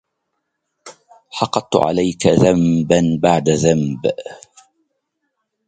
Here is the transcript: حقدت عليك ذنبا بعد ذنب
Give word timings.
حقدت 1.31 1.75
عليك 1.75 2.27
ذنبا 2.27 3.19
بعد 3.21 3.49
ذنب 3.49 3.99